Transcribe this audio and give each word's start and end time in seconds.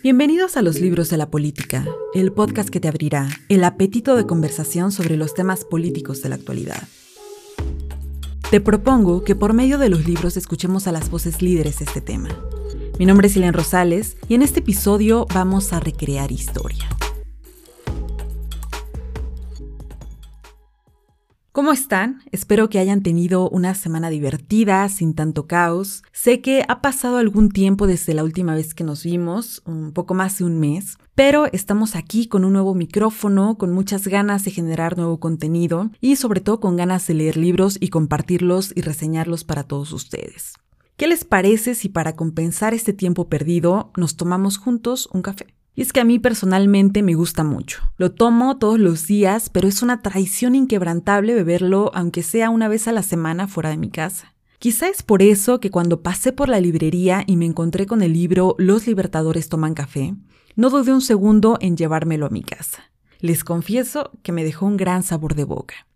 Bienvenidos 0.00 0.56
a 0.56 0.62
los 0.62 0.80
libros 0.80 1.10
de 1.10 1.16
la 1.16 1.28
política, 1.28 1.84
el 2.14 2.30
podcast 2.30 2.68
que 2.68 2.78
te 2.78 2.86
abrirá 2.86 3.28
el 3.48 3.64
apetito 3.64 4.14
de 4.14 4.26
conversación 4.26 4.92
sobre 4.92 5.16
los 5.16 5.34
temas 5.34 5.64
políticos 5.64 6.22
de 6.22 6.28
la 6.28 6.36
actualidad. 6.36 6.86
Te 8.48 8.60
propongo 8.60 9.24
que 9.24 9.34
por 9.34 9.54
medio 9.54 9.76
de 9.76 9.88
los 9.88 10.06
libros 10.06 10.36
escuchemos 10.36 10.86
a 10.86 10.92
las 10.92 11.10
voces 11.10 11.42
líderes 11.42 11.80
de 11.80 11.86
este 11.86 12.00
tema. 12.00 12.28
Mi 13.00 13.06
nombre 13.06 13.26
es 13.26 13.36
Ilen 13.36 13.52
Rosales 13.52 14.16
y 14.28 14.36
en 14.36 14.42
este 14.42 14.60
episodio 14.60 15.26
vamos 15.34 15.72
a 15.72 15.80
recrear 15.80 16.30
historia. 16.30 16.88
¿Cómo 21.50 21.72
están? 21.72 22.20
Espero 22.30 22.68
que 22.68 22.78
hayan 22.78 23.02
tenido 23.02 23.48
una 23.48 23.74
semana 23.74 24.10
divertida, 24.10 24.88
sin 24.90 25.14
tanto 25.14 25.46
caos. 25.46 26.02
Sé 26.12 26.40
que 26.40 26.62
ha 26.68 26.82
pasado 26.82 27.16
algún 27.16 27.48
tiempo 27.48 27.86
desde 27.86 28.12
la 28.12 28.22
última 28.22 28.54
vez 28.54 28.74
que 28.74 28.84
nos 28.84 29.02
vimos, 29.02 29.62
un 29.64 29.92
poco 29.92 30.12
más 30.12 30.38
de 30.38 30.44
un 30.44 30.60
mes, 30.60 30.98
pero 31.14 31.46
estamos 31.52 31.96
aquí 31.96 32.28
con 32.28 32.44
un 32.44 32.52
nuevo 32.52 32.74
micrófono, 32.74 33.56
con 33.56 33.72
muchas 33.72 34.06
ganas 34.06 34.44
de 34.44 34.50
generar 34.50 34.96
nuevo 34.98 35.18
contenido 35.18 35.90
y 36.00 36.16
sobre 36.16 36.40
todo 36.40 36.60
con 36.60 36.76
ganas 36.76 37.06
de 37.06 37.14
leer 37.14 37.36
libros 37.36 37.78
y 37.80 37.88
compartirlos 37.88 38.72
y 38.76 38.82
reseñarlos 38.82 39.42
para 39.44 39.64
todos 39.64 39.92
ustedes. 39.92 40.52
¿Qué 40.96 41.08
les 41.08 41.24
parece 41.24 41.74
si 41.74 41.88
para 41.88 42.14
compensar 42.14 42.74
este 42.74 42.92
tiempo 42.92 43.28
perdido 43.28 43.90
nos 43.96 44.16
tomamos 44.16 44.58
juntos 44.58 45.08
un 45.12 45.22
café? 45.22 45.57
Y 45.78 45.82
es 45.82 45.92
que 45.92 46.00
a 46.00 46.04
mí 46.04 46.18
personalmente 46.18 47.04
me 47.04 47.14
gusta 47.14 47.44
mucho. 47.44 47.84
Lo 47.98 48.10
tomo 48.10 48.58
todos 48.58 48.80
los 48.80 49.06
días, 49.06 49.48
pero 49.48 49.68
es 49.68 49.80
una 49.80 50.02
traición 50.02 50.56
inquebrantable 50.56 51.36
beberlo 51.36 51.92
aunque 51.94 52.24
sea 52.24 52.50
una 52.50 52.66
vez 52.66 52.88
a 52.88 52.92
la 52.92 53.04
semana 53.04 53.46
fuera 53.46 53.70
de 53.70 53.76
mi 53.76 53.88
casa. 53.88 54.34
Quizá 54.58 54.88
es 54.88 55.04
por 55.04 55.22
eso 55.22 55.60
que 55.60 55.70
cuando 55.70 56.02
pasé 56.02 56.32
por 56.32 56.48
la 56.48 56.58
librería 56.58 57.22
y 57.28 57.36
me 57.36 57.46
encontré 57.46 57.86
con 57.86 58.02
el 58.02 58.12
libro 58.12 58.56
Los 58.58 58.88
Libertadores 58.88 59.48
toman 59.48 59.74
café, 59.74 60.16
no 60.56 60.68
dudé 60.68 60.92
un 60.92 61.00
segundo 61.00 61.58
en 61.60 61.76
llevármelo 61.76 62.26
a 62.26 62.30
mi 62.30 62.42
casa. 62.42 62.90
Les 63.20 63.44
confieso 63.44 64.10
que 64.24 64.32
me 64.32 64.42
dejó 64.42 64.66
un 64.66 64.78
gran 64.78 65.04
sabor 65.04 65.36
de 65.36 65.44
boca. 65.44 65.86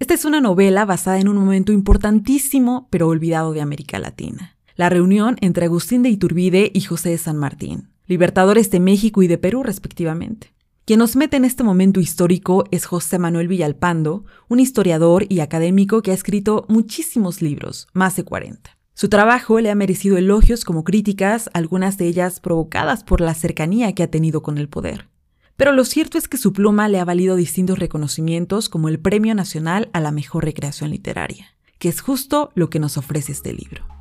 Esta 0.00 0.14
es 0.14 0.24
una 0.24 0.40
novela 0.40 0.86
basada 0.86 1.20
en 1.20 1.28
un 1.28 1.36
momento 1.36 1.70
importantísimo 1.70 2.88
pero 2.90 3.06
olvidado 3.06 3.52
de 3.52 3.60
América 3.60 4.00
Latina. 4.00 4.56
La 4.74 4.88
reunión 4.88 5.36
entre 5.40 5.66
Agustín 5.66 6.02
de 6.02 6.08
Iturbide 6.08 6.72
y 6.74 6.80
José 6.80 7.10
de 7.10 7.18
San 7.18 7.36
Martín, 7.36 7.93
libertadores 8.06 8.70
de 8.70 8.80
México 8.80 9.22
y 9.22 9.26
de 9.26 9.38
Perú 9.38 9.62
respectivamente. 9.62 10.54
Quien 10.84 10.98
nos 10.98 11.16
mete 11.16 11.38
en 11.38 11.46
este 11.46 11.62
momento 11.64 11.98
histórico 11.98 12.64
es 12.70 12.84
José 12.84 13.18
Manuel 13.18 13.48
Villalpando, 13.48 14.26
un 14.48 14.60
historiador 14.60 15.24
y 15.30 15.40
académico 15.40 16.02
que 16.02 16.10
ha 16.10 16.14
escrito 16.14 16.66
muchísimos 16.68 17.40
libros, 17.40 17.88
más 17.94 18.16
de 18.16 18.24
40. 18.24 18.76
Su 18.92 19.08
trabajo 19.08 19.58
le 19.60 19.70
ha 19.70 19.74
merecido 19.74 20.18
elogios 20.18 20.64
como 20.66 20.84
críticas, 20.84 21.48
algunas 21.54 21.96
de 21.96 22.06
ellas 22.06 22.38
provocadas 22.38 23.02
por 23.02 23.22
la 23.22 23.32
cercanía 23.32 23.94
que 23.94 24.02
ha 24.02 24.10
tenido 24.10 24.42
con 24.42 24.58
el 24.58 24.68
poder. 24.68 25.08
Pero 25.56 25.72
lo 25.72 25.84
cierto 25.84 26.18
es 26.18 26.28
que 26.28 26.36
su 26.36 26.52
pluma 26.52 26.88
le 26.88 27.00
ha 27.00 27.04
valido 27.04 27.34
distintos 27.34 27.78
reconocimientos 27.78 28.68
como 28.68 28.88
el 28.88 29.00
Premio 29.00 29.34
Nacional 29.34 29.88
a 29.94 30.00
la 30.00 30.12
Mejor 30.12 30.44
Recreación 30.44 30.90
Literaria, 30.90 31.46
que 31.78 31.88
es 31.88 32.02
justo 32.02 32.50
lo 32.54 32.68
que 32.68 32.78
nos 32.78 32.98
ofrece 32.98 33.32
este 33.32 33.54
libro. 33.54 33.93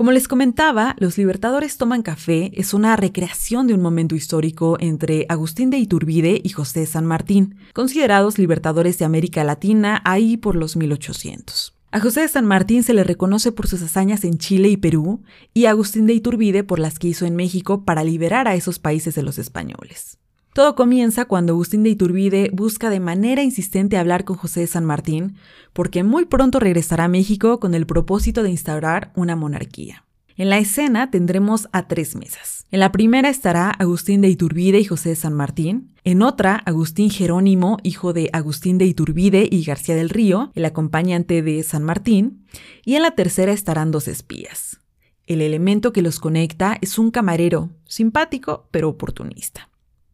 Como 0.00 0.12
les 0.12 0.28
comentaba, 0.28 0.96
Los 0.98 1.18
Libertadores 1.18 1.76
Toman 1.76 2.00
Café 2.00 2.52
es 2.54 2.72
una 2.72 2.96
recreación 2.96 3.66
de 3.66 3.74
un 3.74 3.82
momento 3.82 4.14
histórico 4.14 4.78
entre 4.80 5.26
Agustín 5.28 5.68
de 5.68 5.76
Iturbide 5.76 6.40
y 6.42 6.48
José 6.48 6.86
San 6.86 7.04
Martín, 7.04 7.56
considerados 7.74 8.38
libertadores 8.38 8.98
de 8.98 9.04
América 9.04 9.44
Latina 9.44 10.00
ahí 10.06 10.38
por 10.38 10.56
los 10.56 10.74
1800. 10.74 11.76
A 11.90 12.00
José 12.00 12.22
de 12.22 12.28
San 12.28 12.46
Martín 12.46 12.82
se 12.82 12.94
le 12.94 13.04
reconoce 13.04 13.52
por 13.52 13.66
sus 13.66 13.82
hazañas 13.82 14.24
en 14.24 14.38
Chile 14.38 14.70
y 14.70 14.78
Perú, 14.78 15.22
y 15.52 15.66
Agustín 15.66 16.06
de 16.06 16.14
Iturbide 16.14 16.64
por 16.64 16.78
las 16.78 16.98
que 16.98 17.08
hizo 17.08 17.26
en 17.26 17.36
México 17.36 17.84
para 17.84 18.02
liberar 18.02 18.48
a 18.48 18.54
esos 18.54 18.78
países 18.78 19.14
de 19.14 19.22
los 19.22 19.38
españoles. 19.38 20.19
Todo 20.60 20.74
comienza 20.74 21.24
cuando 21.24 21.54
Agustín 21.54 21.84
de 21.84 21.88
Iturbide 21.88 22.50
busca 22.52 22.90
de 22.90 23.00
manera 23.00 23.42
insistente 23.42 23.96
hablar 23.96 24.26
con 24.26 24.36
José 24.36 24.60
de 24.60 24.66
San 24.66 24.84
Martín, 24.84 25.36
porque 25.72 26.04
muy 26.04 26.26
pronto 26.26 26.60
regresará 26.60 27.04
a 27.04 27.08
México 27.08 27.58
con 27.60 27.72
el 27.72 27.86
propósito 27.86 28.42
de 28.42 28.50
instaurar 28.50 29.10
una 29.16 29.36
monarquía. 29.36 30.04
En 30.36 30.50
la 30.50 30.58
escena 30.58 31.10
tendremos 31.10 31.70
a 31.72 31.88
tres 31.88 32.14
mesas. 32.14 32.66
En 32.70 32.80
la 32.80 32.92
primera 32.92 33.30
estará 33.30 33.70
Agustín 33.70 34.20
de 34.20 34.28
Iturbide 34.28 34.78
y 34.78 34.84
José 34.84 35.08
de 35.08 35.16
San 35.16 35.32
Martín. 35.32 35.94
En 36.04 36.20
otra, 36.20 36.56
Agustín 36.56 37.08
Jerónimo, 37.08 37.78
hijo 37.82 38.12
de 38.12 38.28
Agustín 38.34 38.76
de 38.76 38.84
Iturbide 38.84 39.48
y 39.50 39.64
García 39.64 39.94
del 39.94 40.10
Río, 40.10 40.52
el 40.54 40.66
acompañante 40.66 41.40
de 41.40 41.62
San 41.62 41.84
Martín. 41.84 42.44
Y 42.84 42.96
en 42.96 43.02
la 43.04 43.12
tercera 43.12 43.52
estarán 43.52 43.92
dos 43.92 44.08
espías. 44.08 44.78
El 45.26 45.40
elemento 45.40 45.94
que 45.94 46.02
los 46.02 46.20
conecta 46.20 46.76
es 46.82 46.98
un 46.98 47.10
camarero, 47.10 47.70
simpático 47.86 48.68
pero 48.70 48.90
oportunista. 48.90 49.69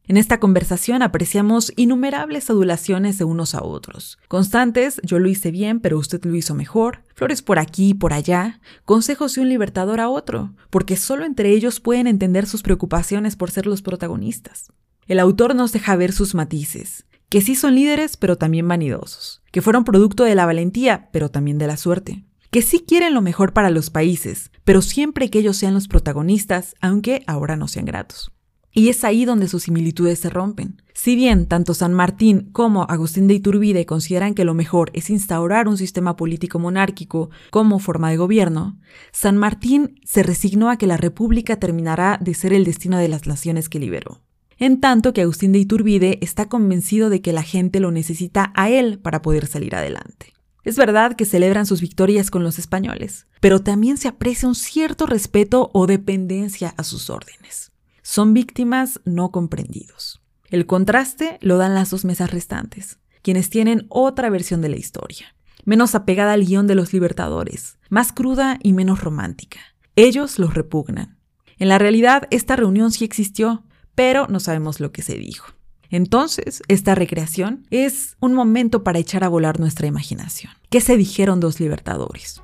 En 0.09 0.17
esta 0.17 0.39
conversación 0.39 1.03
apreciamos 1.03 1.73
innumerables 1.75 2.49
adulaciones 2.49 3.19
de 3.19 3.25
unos 3.25 3.57
a 3.57 3.65
otros. 3.65 4.19
Constantes, 4.29 5.01
yo 5.03 5.19
lo 5.19 5.29
hice 5.29 5.51
bien, 5.51 5.81
pero 5.81 5.99
usted 5.99 6.25
lo 6.25 6.37
hizo 6.37 6.55
mejor. 6.55 7.03
Flores 7.17 7.43
por 7.43 7.59
aquí 7.59 7.89
y 7.89 7.95
por 7.95 8.13
allá. 8.13 8.61
Consejos 8.85 9.35
de 9.35 9.41
un 9.41 9.49
libertador 9.49 9.99
a 9.99 10.09
otro, 10.09 10.55
porque 10.71 10.97
solo 10.97 11.25
entre 11.25 11.51
ellos 11.51 11.81
pueden 11.81 12.07
entender 12.07 12.47
sus 12.47 12.63
preocupaciones 12.63 13.35
por 13.35 13.51
ser 13.51 13.67
los 13.67 13.83
protagonistas. 13.83 14.73
El 15.09 15.19
autor 15.19 15.57
nos 15.57 15.73
deja 15.73 15.97
ver 15.97 16.13
sus 16.13 16.37
matices, 16.37 17.05
que 17.29 17.41
sí 17.41 17.57
son 17.57 17.75
líderes, 17.75 18.17
pero 18.17 18.39
también 18.39 18.69
vanidosos, 18.69 19.43
que 19.51 19.61
fueron 19.61 19.83
producto 19.83 20.23
de 20.23 20.37
la 20.37 20.47
valentía, 20.47 21.09
pero 21.13 21.31
también 21.31 21.59
de 21.59 21.67
la 21.67 21.77
suerte, 21.77 22.25
que 22.53 22.63
sí 22.63 22.85
quieren 22.87 23.13
lo 23.13 23.23
mejor 23.23 23.53
para 23.53 23.71
los 23.71 23.91
países, 23.91 24.53
pero 24.65 24.83
siempre 24.83 25.31
que 25.31 25.41
ellos 25.41 25.57
sean 25.57 25.75
los 25.75 25.89
protagonistas, 25.89 26.77
aunque 26.81 27.25
ahora 27.27 27.57
no 27.57 27.67
sean 27.67 27.87
gratos. 27.87 28.33
Y 28.79 28.91
es 28.91 29.05
ahí 29.05 29.25
donde 29.25 29.49
sus 29.49 29.63
similitudes 29.63 30.19
se 30.19 30.29
rompen. 30.29 30.83
Si 30.93 31.17
bien 31.17 31.47
tanto 31.47 31.73
San 31.73 31.95
Martín 31.95 32.51
como 32.53 32.83
Agustín 32.83 33.27
de 33.27 33.33
Iturbide 33.33 33.87
consideran 33.87 34.35
que 34.35 34.45
lo 34.45 34.53
mejor 34.53 34.91
es 34.93 35.09
instaurar 35.09 35.67
un 35.67 35.79
sistema 35.79 36.15
político 36.15 36.59
monárquico 36.59 37.31
como 37.51 37.79
forma 37.79 38.11
de 38.11 38.19
gobierno, 38.19 38.79
San 39.13 39.39
Martín 39.39 39.99
se 40.05 40.23
resignó 40.23 40.69
a 40.69 40.77
que 40.77 40.87
la 40.87 40.99
república 40.99 41.57
terminará 41.57 42.19
de 42.21 42.35
ser 42.35 42.53
el 42.53 42.67
destino 42.67 42.99
de 42.99 43.09
las 43.09 43.27
naciones 43.27 43.71
que 43.71 43.79
liberó. 43.79 44.21
En 44.59 44.79
tanto 44.79 45.15
que 45.15 45.23
Agustín 45.23 45.53
de 45.53 45.59
Iturbide 45.59 46.19
está 46.21 46.51
convencido 46.51 47.09
de 47.09 47.23
que 47.23 47.33
la 47.33 47.43
gente 47.43 47.81
lo 47.81 47.93
necesita 47.93 48.53
a 48.55 48.69
él 48.69 48.99
para 48.99 49.23
poder 49.23 49.47
salir 49.47 49.75
adelante. 49.75 50.35
Es 50.65 50.77
verdad 50.77 51.17
que 51.17 51.25
celebran 51.25 51.65
sus 51.65 51.81
victorias 51.81 52.31
con 52.31 52.45
los 52.45 52.59
españoles, 52.59 53.27
pero 53.41 53.63
también 53.63 53.97
se 53.97 54.09
aprecia 54.09 54.47
un 54.47 54.55
cierto 54.55 55.07
respeto 55.07 55.71
o 55.73 55.87
dependencia 55.87 56.75
a 56.77 56.85
sus 56.85 57.09
órdenes 57.09 57.73
son 58.07 58.35
víctimas 58.35 59.01
no 59.05 59.33
comprendidos. 59.33 60.23
El 60.49 60.67
contraste 60.67 61.39
lo 61.41 61.59
dan 61.59 61.75
las 61.75 61.91
dos 61.91 62.05
mesas 62.05 62.31
restantes, 62.31 63.01
quienes 63.21 63.51
tienen 63.51 63.87
otra 63.89 64.31
versión 64.31 64.63
de 64.63 64.69
la 64.69 64.77
historia, 64.77 65.35
menos 65.65 65.97
apegada 65.97 66.35
al 66.35 66.45
guion 66.45 66.69
de 66.69 66.77
los 66.77 66.93
libertadores, 66.93 67.79
más 67.89 68.13
cruda 68.13 68.61
y 68.63 68.75
menos 68.75 69.01
romántica. 69.01 69.59
Ellos 69.97 70.39
los 70.39 70.55
repugnan. 70.55 71.19
En 71.59 71.69
la 71.69 71.79
realidad, 71.79 72.29
esta 72.31 72.55
reunión 72.55 72.93
sí 72.93 73.05
existió, 73.05 73.65
pero 73.97 74.29
no 74.29 74.39
sabemos 74.39 74.79
lo 74.79 74.93
que 74.93 75.03
se 75.03 75.17
dijo. 75.17 75.49
Entonces, 75.91 76.63
esta 76.69 76.95
recreación 76.95 77.67
es 77.71 78.17
un 78.21 78.35
momento 78.35 78.85
para 78.85 79.01
echar 79.01 79.25
a 79.25 79.29
volar 79.29 79.59
nuestra 79.59 79.89
imaginación. 79.89 80.53
¿Qué 80.71 80.81
se 80.81 80.97
dijeron 80.97 81.41
dos 81.41 81.59
libertadores? 81.59 82.41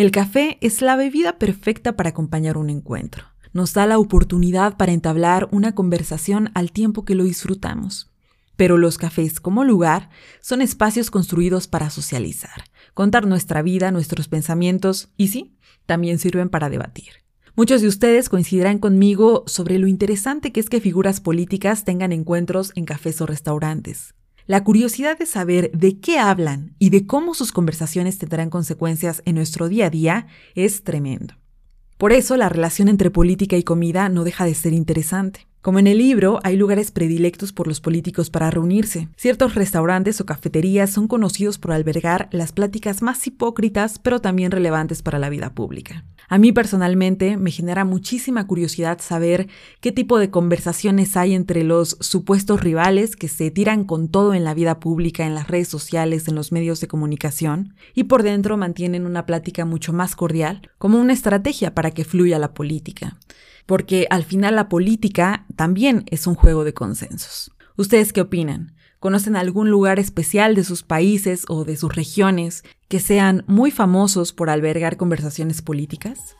El 0.00 0.12
café 0.12 0.56
es 0.62 0.80
la 0.80 0.96
bebida 0.96 1.36
perfecta 1.38 1.94
para 1.94 2.08
acompañar 2.08 2.56
un 2.56 2.70
encuentro. 2.70 3.26
Nos 3.52 3.74
da 3.74 3.84
la 3.84 3.98
oportunidad 3.98 4.78
para 4.78 4.92
entablar 4.92 5.46
una 5.52 5.74
conversación 5.74 6.50
al 6.54 6.72
tiempo 6.72 7.04
que 7.04 7.14
lo 7.14 7.24
disfrutamos. 7.24 8.10
Pero 8.56 8.78
los 8.78 8.96
cafés 8.96 9.40
como 9.40 9.62
lugar 9.62 10.08
son 10.40 10.62
espacios 10.62 11.10
construidos 11.10 11.68
para 11.68 11.90
socializar, 11.90 12.64
contar 12.94 13.26
nuestra 13.26 13.60
vida, 13.60 13.90
nuestros 13.90 14.26
pensamientos 14.26 15.10
y 15.18 15.28
sí, 15.28 15.54
también 15.84 16.18
sirven 16.18 16.48
para 16.48 16.70
debatir. 16.70 17.12
Muchos 17.54 17.82
de 17.82 17.88
ustedes 17.88 18.30
coincidirán 18.30 18.78
conmigo 18.78 19.44
sobre 19.46 19.78
lo 19.78 19.86
interesante 19.86 20.50
que 20.50 20.60
es 20.60 20.70
que 20.70 20.80
figuras 20.80 21.20
políticas 21.20 21.84
tengan 21.84 22.12
encuentros 22.12 22.72
en 22.74 22.86
cafés 22.86 23.20
o 23.20 23.26
restaurantes. 23.26 24.14
La 24.50 24.64
curiosidad 24.64 25.16
de 25.16 25.26
saber 25.26 25.70
de 25.70 26.00
qué 26.00 26.18
hablan 26.18 26.74
y 26.80 26.90
de 26.90 27.06
cómo 27.06 27.34
sus 27.34 27.52
conversaciones 27.52 28.18
tendrán 28.18 28.50
consecuencias 28.50 29.22
en 29.24 29.36
nuestro 29.36 29.68
día 29.68 29.86
a 29.86 29.90
día 29.90 30.26
es 30.56 30.82
tremendo. 30.82 31.34
Por 31.98 32.12
eso 32.12 32.36
la 32.36 32.48
relación 32.48 32.88
entre 32.88 33.12
política 33.12 33.56
y 33.56 33.62
comida 33.62 34.08
no 34.08 34.24
deja 34.24 34.44
de 34.44 34.56
ser 34.56 34.72
interesante. 34.72 35.46
Como 35.62 35.78
en 35.78 35.86
el 35.86 35.98
libro, 35.98 36.40
hay 36.42 36.56
lugares 36.56 36.90
predilectos 36.90 37.52
por 37.52 37.66
los 37.66 37.82
políticos 37.82 38.30
para 38.30 38.50
reunirse. 38.50 39.08
Ciertos 39.16 39.54
restaurantes 39.54 40.18
o 40.22 40.24
cafeterías 40.24 40.88
son 40.88 41.06
conocidos 41.06 41.58
por 41.58 41.72
albergar 41.72 42.30
las 42.32 42.52
pláticas 42.52 43.02
más 43.02 43.26
hipócritas, 43.26 43.98
pero 43.98 44.22
también 44.22 44.52
relevantes 44.52 45.02
para 45.02 45.18
la 45.18 45.28
vida 45.28 45.52
pública. 45.52 46.06
A 46.30 46.38
mí 46.38 46.52
personalmente 46.52 47.36
me 47.36 47.50
genera 47.50 47.84
muchísima 47.84 48.46
curiosidad 48.46 49.00
saber 49.02 49.48
qué 49.82 49.92
tipo 49.92 50.18
de 50.18 50.30
conversaciones 50.30 51.14
hay 51.18 51.34
entre 51.34 51.62
los 51.62 51.98
supuestos 52.00 52.62
rivales 52.62 53.14
que 53.14 53.28
se 53.28 53.50
tiran 53.50 53.84
con 53.84 54.08
todo 54.08 54.32
en 54.32 54.44
la 54.44 54.54
vida 54.54 54.80
pública, 54.80 55.26
en 55.26 55.34
las 55.34 55.48
redes 55.48 55.68
sociales, 55.68 56.26
en 56.26 56.36
los 56.36 56.52
medios 56.52 56.80
de 56.80 56.88
comunicación, 56.88 57.74
y 57.94 58.04
por 58.04 58.22
dentro 58.22 58.56
mantienen 58.56 59.04
una 59.04 59.26
plática 59.26 59.66
mucho 59.66 59.92
más 59.92 60.16
cordial, 60.16 60.70
como 60.78 60.98
una 60.98 61.12
estrategia 61.12 61.74
para 61.74 61.90
que 61.90 62.06
fluya 62.06 62.38
la 62.38 62.54
política 62.54 63.18
porque 63.66 64.06
al 64.10 64.24
final 64.24 64.56
la 64.56 64.68
política 64.68 65.46
también 65.56 66.04
es 66.06 66.26
un 66.26 66.34
juego 66.34 66.64
de 66.64 66.74
consensos. 66.74 67.52
¿Ustedes 67.76 68.12
qué 68.12 68.20
opinan? 68.20 68.74
¿Conocen 68.98 69.36
algún 69.36 69.70
lugar 69.70 69.98
especial 69.98 70.54
de 70.54 70.64
sus 70.64 70.82
países 70.82 71.44
o 71.48 71.64
de 71.64 71.76
sus 71.76 71.94
regiones 71.94 72.64
que 72.88 73.00
sean 73.00 73.44
muy 73.46 73.70
famosos 73.70 74.32
por 74.32 74.50
albergar 74.50 74.96
conversaciones 74.98 75.62
políticas? 75.62 76.36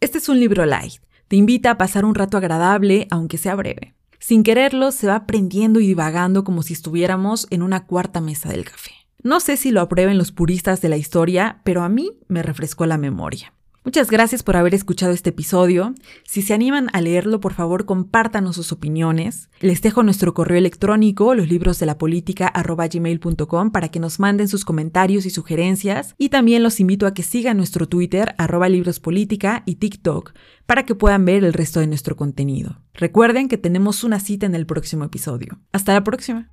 Este 0.00 0.18
es 0.18 0.28
un 0.28 0.40
libro 0.40 0.66
light 0.66 1.00
te 1.30 1.36
invita 1.36 1.70
a 1.70 1.78
pasar 1.78 2.04
un 2.04 2.16
rato 2.16 2.36
agradable, 2.36 3.06
aunque 3.08 3.38
sea 3.38 3.54
breve. 3.54 3.94
Sin 4.18 4.42
quererlo, 4.42 4.90
se 4.90 5.06
va 5.06 5.14
aprendiendo 5.14 5.78
y 5.78 5.86
divagando 5.86 6.42
como 6.42 6.64
si 6.64 6.72
estuviéramos 6.72 7.46
en 7.50 7.62
una 7.62 7.86
cuarta 7.86 8.20
mesa 8.20 8.48
del 8.48 8.64
café. 8.64 8.90
No 9.22 9.38
sé 9.38 9.56
si 9.56 9.70
lo 9.70 9.80
aprueben 9.80 10.18
los 10.18 10.32
puristas 10.32 10.80
de 10.80 10.88
la 10.88 10.96
historia, 10.96 11.60
pero 11.62 11.84
a 11.84 11.88
mí 11.88 12.18
me 12.26 12.42
refrescó 12.42 12.84
la 12.84 12.98
memoria. 12.98 13.52
Muchas 13.82 14.10
gracias 14.10 14.42
por 14.42 14.56
haber 14.56 14.74
escuchado 14.74 15.12
este 15.12 15.30
episodio. 15.30 15.94
Si 16.24 16.42
se 16.42 16.52
animan 16.52 16.88
a 16.92 17.00
leerlo, 17.00 17.40
por 17.40 17.54
favor, 17.54 17.86
compártanos 17.86 18.56
sus 18.56 18.72
opiniones. 18.72 19.48
Les 19.60 19.80
dejo 19.80 20.02
nuestro 20.02 20.34
correo 20.34 20.58
electrónico, 20.58 21.34
los 21.34 21.48
libros 21.48 21.78
de 21.78 21.86
la 21.86 21.96
política 21.96 22.52
para 23.72 23.88
que 23.88 23.98
nos 23.98 24.20
manden 24.20 24.48
sus 24.48 24.66
comentarios 24.66 25.24
y 25.24 25.30
sugerencias. 25.30 26.14
Y 26.18 26.28
también 26.28 26.62
los 26.62 26.78
invito 26.78 27.06
a 27.06 27.14
que 27.14 27.22
sigan 27.22 27.56
nuestro 27.56 27.88
Twitter, 27.88 28.34
arroba 28.36 28.68
librospolitica 28.68 29.62
y 29.64 29.76
TikTok, 29.76 30.34
para 30.66 30.84
que 30.84 30.94
puedan 30.94 31.24
ver 31.24 31.42
el 31.42 31.54
resto 31.54 31.80
de 31.80 31.86
nuestro 31.86 32.16
contenido. 32.16 32.82
Recuerden 32.92 33.48
que 33.48 33.56
tenemos 33.56 34.04
una 34.04 34.20
cita 34.20 34.44
en 34.44 34.54
el 34.54 34.66
próximo 34.66 35.04
episodio. 35.04 35.58
Hasta 35.72 35.94
la 35.94 36.04
próxima. 36.04 36.50